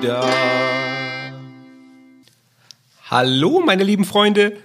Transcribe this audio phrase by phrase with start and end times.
[0.00, 0.28] da.
[3.10, 4.56] Hallo, meine lieben Freunde.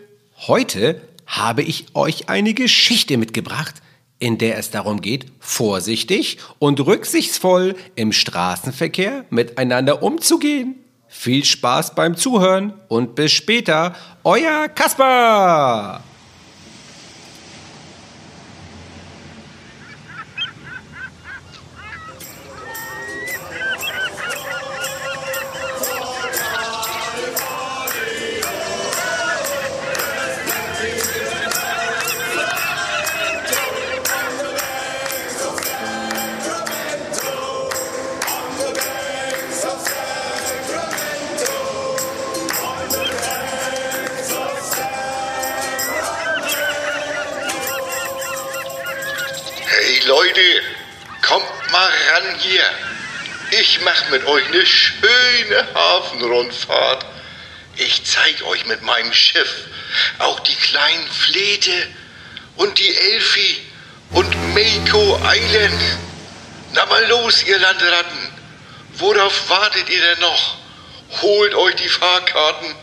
[0.48, 3.76] Heute habe ich euch eine Geschichte mitgebracht,
[4.20, 10.76] in der es darum geht, vorsichtig und rücksichtsvoll im Straßenverkehr miteinander umzugehen.
[11.08, 16.04] Viel Spaß beim Zuhören und bis später, euer Kasper!
[50.06, 50.62] Leute,
[51.24, 52.64] kommt mal ran hier.
[53.60, 57.06] Ich mach mit euch eine schöne Hafenrundfahrt.
[57.78, 59.52] Ich zeig euch mit meinem Schiff
[60.20, 61.88] auch die kleinen Flete
[62.58, 63.62] und die Elfi
[64.12, 65.82] und Mako Island.
[66.74, 68.32] Na mal los, ihr Landratten.
[68.98, 70.58] Worauf wartet ihr denn noch?
[71.22, 72.76] Holt euch die Fahrkarten,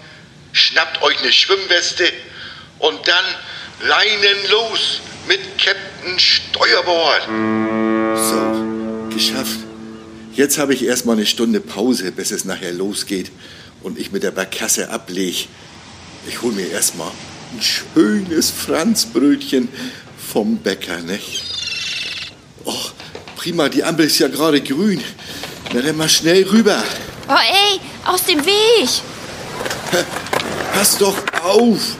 [0.53, 2.13] schnappt euch eine Schwimmweste
[2.81, 3.25] und dann
[3.81, 7.23] leinen los mit Captain Steuerbord.
[8.17, 9.59] So, geschafft.
[10.35, 13.31] Jetzt habe ich erstmal eine Stunde Pause, bis es nachher losgeht
[13.83, 15.45] und ich mit der Barkasse ablege.
[16.27, 17.11] Ich hole mir erstmal
[17.53, 19.69] ein schönes Franzbrötchen
[20.33, 21.45] vom Bäcker, nicht?
[22.65, 22.75] Oh,
[23.37, 25.03] prima, die Ampel ist ja gerade grün.
[25.75, 26.83] Na dann mal schnell rüber.
[27.29, 28.89] Oh ey, aus dem Weg!
[30.73, 31.97] Pass doch auf!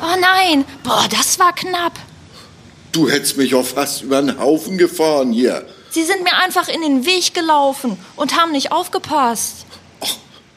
[0.00, 1.92] Oh nein, boah, das war knapp.
[2.92, 5.66] Du hättest mich auch fast über den Haufen gefahren hier.
[5.90, 9.66] Sie sind mir einfach in den Weg gelaufen und haben nicht aufgepasst.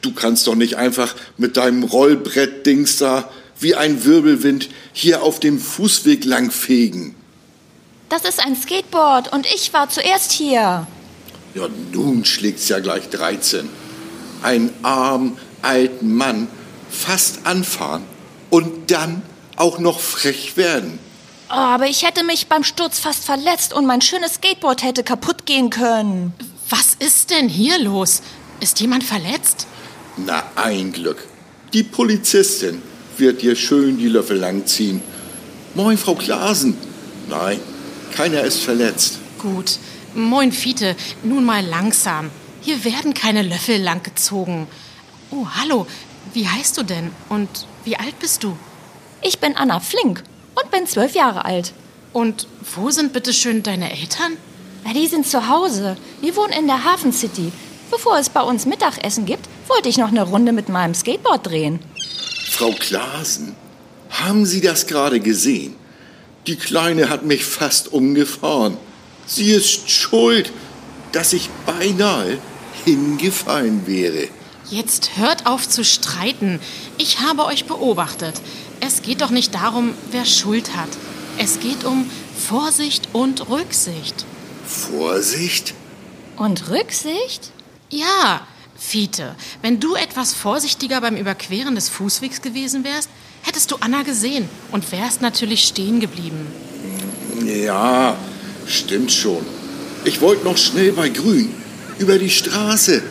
[0.00, 5.60] Du kannst doch nicht einfach mit deinem Rollbrett-Dings da wie ein Wirbelwind hier auf dem
[5.60, 7.14] Fußweg langfegen.
[8.08, 10.86] Das ist ein Skateboard und ich war zuerst hier.
[11.54, 13.68] Ja, nun schlägt's ja gleich 13.
[14.42, 16.48] Ein arm, alten Mann
[16.90, 18.02] fast anfahren
[18.50, 19.22] und dann
[19.56, 20.98] auch noch frech werden.
[21.54, 25.44] Oh, aber ich hätte mich beim Sturz fast verletzt und mein schönes Skateboard hätte kaputt
[25.44, 26.32] gehen können.
[26.70, 28.22] Was ist denn hier los?
[28.60, 29.66] Ist jemand verletzt?
[30.16, 31.28] Na, ein Glück.
[31.74, 32.80] Die Polizistin
[33.18, 35.02] wird dir schön die Löffel langziehen.
[35.74, 36.74] Moin, Frau Klasen.
[37.28, 37.60] Nein,
[38.16, 39.18] keiner ist verletzt.
[39.38, 39.78] Gut.
[40.14, 40.96] Moin, Fiete.
[41.22, 42.30] Nun mal langsam.
[42.62, 44.68] Hier werden keine Löffel langgezogen.
[45.30, 45.86] Oh, hallo.
[46.32, 47.10] Wie heißt du denn?
[47.28, 48.56] Und wie alt bist du?
[49.20, 50.24] Ich bin Anna Flink
[50.54, 51.72] und bin zwölf Jahre alt.
[52.12, 54.36] Und wo sind bitte schön deine Eltern?
[54.84, 55.96] Na, die sind zu Hause.
[56.20, 57.52] Wir wohnen in der Hafen City.
[57.90, 61.80] Bevor es bei uns Mittagessen gibt, wollte ich noch eine Runde mit meinem Skateboard drehen.
[62.50, 63.54] Frau Klasen,
[64.10, 65.76] haben Sie das gerade gesehen?
[66.46, 68.76] Die Kleine hat mich fast umgefahren.
[69.26, 70.52] Sie ist schuld,
[71.12, 72.38] dass ich beinahe
[72.84, 74.28] hingefallen wäre.
[74.72, 76.58] Jetzt hört auf zu streiten.
[76.96, 78.40] Ich habe euch beobachtet.
[78.80, 80.88] Es geht doch nicht darum, wer Schuld hat.
[81.36, 84.24] Es geht um Vorsicht und Rücksicht.
[84.66, 85.74] Vorsicht?
[86.38, 87.50] Und Rücksicht?
[87.90, 93.10] Ja, Fiete, wenn du etwas vorsichtiger beim Überqueren des Fußwegs gewesen wärst,
[93.42, 96.46] hättest du Anna gesehen und wärst natürlich stehen geblieben.
[97.44, 98.16] Ja,
[98.66, 99.44] stimmt schon.
[100.06, 101.54] Ich wollte noch schnell bei Grün
[101.98, 103.02] über die Straße.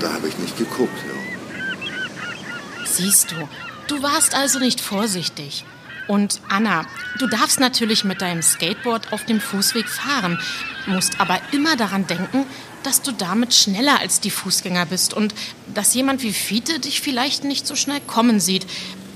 [0.00, 0.98] Da habe ich nicht geguckt.
[1.06, 2.86] Ja.
[2.86, 3.48] Siehst du,
[3.86, 5.64] du warst also nicht vorsichtig.
[6.08, 6.86] Und Anna,
[7.18, 10.40] du darfst natürlich mit deinem Skateboard auf dem Fußweg fahren,
[10.86, 12.46] musst aber immer daran denken,
[12.82, 15.34] dass du damit schneller als die Fußgänger bist und
[15.72, 18.66] dass jemand wie Fiete dich vielleicht nicht so schnell kommen sieht.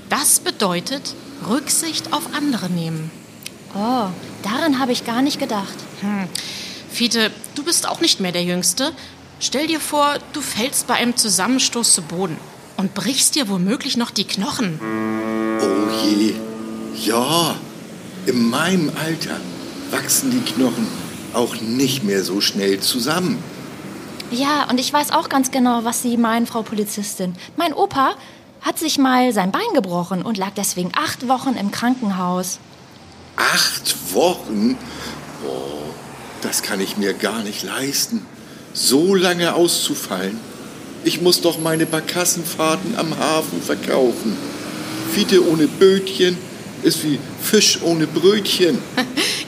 [0.09, 1.15] Das bedeutet
[1.49, 3.11] Rücksicht auf andere nehmen.
[3.73, 4.07] Oh,
[4.43, 5.75] daran habe ich gar nicht gedacht.
[6.91, 8.93] Fiete, du bist auch nicht mehr der Jüngste.
[9.39, 12.37] Stell dir vor, du fällst bei einem Zusammenstoß zu Boden
[12.77, 14.79] und brichst dir womöglich noch die Knochen.
[15.61, 16.35] Oh je.
[16.95, 17.55] Ja,
[18.25, 19.39] in meinem Alter
[19.91, 20.87] wachsen die Knochen
[21.33, 23.43] auch nicht mehr so schnell zusammen.
[24.31, 27.35] Ja, und ich weiß auch ganz genau, was Sie meinen, Frau Polizistin.
[27.57, 28.15] Mein Opa
[28.61, 32.59] hat sich mal sein Bein gebrochen und lag deswegen acht Wochen im Krankenhaus.
[33.35, 34.77] Acht Wochen?
[35.45, 35.93] Oh,
[36.41, 38.25] das kann ich mir gar nicht leisten.
[38.75, 40.37] So lange auszufallen.
[41.05, 44.35] Ich muss doch meine Barkassenfahrten am Hafen verkaufen.
[45.13, 46.37] Fiete ohne Bötchen
[46.83, 48.77] ist wie Fisch ohne Brötchen.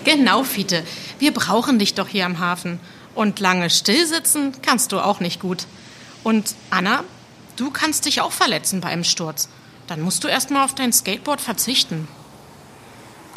[0.06, 0.84] Genau, Fiete.
[1.20, 2.80] Wir brauchen dich doch hier am Hafen.
[3.14, 5.66] Und lange stillsitzen kannst du auch nicht gut.
[6.24, 7.04] Und Anna,
[7.58, 9.50] du kannst dich auch verletzen bei einem Sturz.
[9.88, 12.08] Dann musst du erstmal auf dein Skateboard verzichten.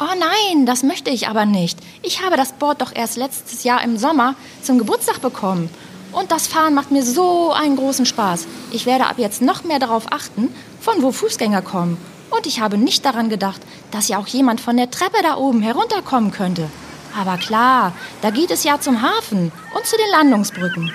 [0.03, 1.77] Oh nein, das möchte ich aber nicht.
[2.01, 4.33] Ich habe das Board doch erst letztes Jahr im Sommer
[4.63, 5.69] zum Geburtstag bekommen.
[6.11, 8.47] Und das Fahren macht mir so einen großen Spaß.
[8.71, 10.49] Ich werde ab jetzt noch mehr darauf achten,
[10.79, 11.99] von wo Fußgänger kommen.
[12.31, 13.61] Und ich habe nicht daran gedacht,
[13.91, 16.67] dass ja auch jemand von der Treppe da oben herunterkommen könnte.
[17.15, 17.93] Aber klar,
[18.23, 20.91] da geht es ja zum Hafen und zu den Landungsbrücken.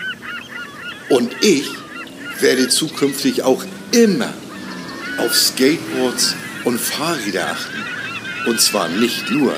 [1.10, 1.68] Und ich
[2.40, 3.62] werde zukünftig auch
[3.92, 4.34] immer
[5.18, 7.95] auf Skateboards und Fahrräder achten.
[8.46, 9.54] Und zwar nicht nur,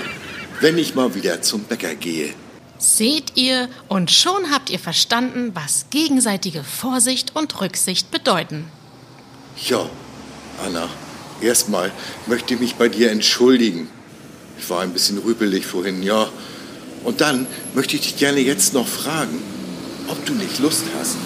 [0.61, 2.35] wenn ich mal wieder zum Bäcker gehe.
[2.79, 8.67] Seht ihr, und schon habt ihr verstanden, was gegenseitige Vorsicht und Rücksicht bedeuten.
[9.67, 9.89] Ja,
[10.65, 10.89] Anna,
[11.41, 11.93] erstmal
[12.27, 13.89] möchte ich mich bei dir entschuldigen.
[14.59, 16.29] Ich war ein bisschen rüpelig vorhin, ja.
[17.05, 19.43] Und dann möchte ich dich gerne jetzt noch fragen,
[20.09, 21.17] ob du nicht Lust hast,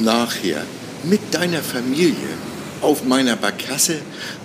[0.00, 0.64] nachher
[1.04, 2.28] mit deiner Familie
[2.80, 4.00] auf meiner Barkasse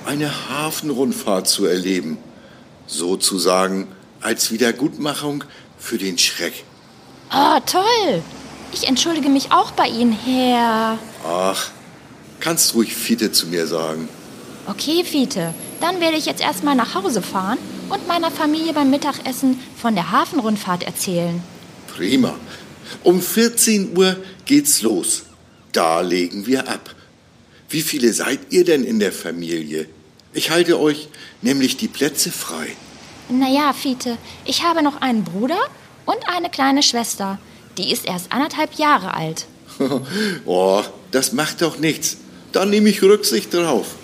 [0.06, 2.18] eine Hafenrundfahrt zu erleben.
[2.88, 3.88] Sozusagen
[4.22, 5.44] als Wiedergutmachung
[5.78, 6.64] für den Schreck.
[7.34, 8.22] Oh, toll!
[8.74, 10.98] Ich entschuldige mich auch bei Ihnen, Herr.
[11.26, 11.70] Ach,
[12.40, 14.10] kannst ruhig Fiete zu mir sagen.
[14.68, 17.58] Okay, Fiete, dann werde ich jetzt erstmal nach Hause fahren
[17.90, 21.44] und meiner Familie beim Mittagessen von der Hafenrundfahrt erzählen.
[21.96, 22.36] Prima.
[23.04, 25.24] Um 14 Uhr geht's los.
[25.72, 26.96] Da legen wir ab.
[27.70, 29.88] Wie viele seid ihr denn in der Familie?
[30.34, 31.10] Ich halte euch
[31.42, 32.76] nämlich die Plätze frei.
[33.30, 35.60] Naja, Fiete, ich habe noch einen Bruder
[36.06, 37.40] und eine kleine Schwester.
[37.78, 39.46] Die ist erst anderthalb Jahre alt.
[40.46, 42.18] oh, das macht doch nichts.
[42.52, 43.96] Da nehme ich Rücksicht drauf.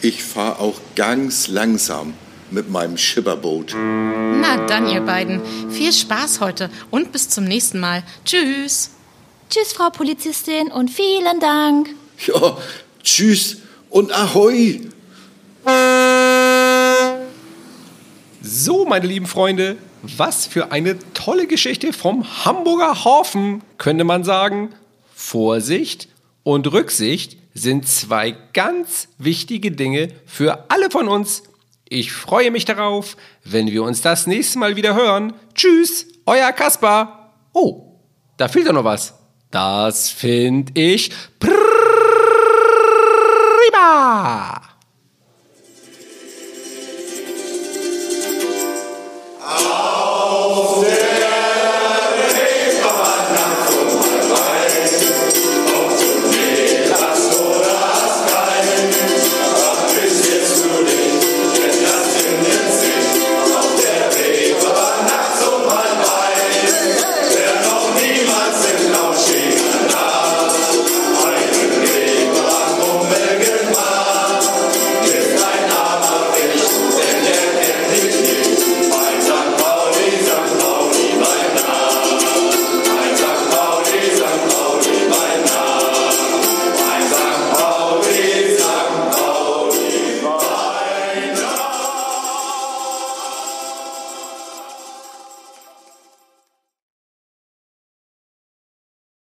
[0.00, 2.14] Ich fahre auch ganz langsam
[2.50, 3.74] mit meinem Schipperboot.
[3.74, 5.40] Na dann, ihr beiden.
[5.70, 8.02] Viel Spaß heute und bis zum nächsten Mal.
[8.24, 8.90] Tschüss.
[9.48, 11.90] Tschüss, Frau Polizistin, und vielen Dank.
[12.26, 12.56] Ja,
[13.02, 13.58] tschüss
[13.90, 14.91] und ahoi.
[18.54, 24.74] So, meine lieben Freunde, was für eine tolle Geschichte vom Hamburger Hafen, könnte man sagen.
[25.14, 26.08] Vorsicht
[26.42, 31.44] und Rücksicht sind zwei ganz wichtige Dinge für alle von uns.
[31.88, 35.32] Ich freue mich darauf, wenn wir uns das nächste Mal wieder hören.
[35.54, 37.32] Tschüss, euer Kaspar.
[37.54, 37.96] Oh,
[38.36, 39.14] da fehlt ja noch was.
[39.50, 41.52] Das finde ich prima.